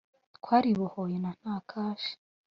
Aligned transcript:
Twaribohoye 0.37 1.15
na 1.23 1.31
Nta 1.39 1.55
cash 1.69 2.07